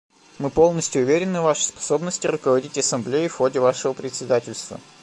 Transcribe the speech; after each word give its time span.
Мы 0.39 0.49
полностью 0.49 1.03
уверены 1.03 1.41
в 1.41 1.43
Вашей 1.43 1.61
способности 1.67 2.25
руководить 2.25 2.75
Ассамблеей 2.75 3.27
в 3.27 3.35
ходе 3.35 3.59
Вашего 3.59 3.93
председательства. 3.93 4.79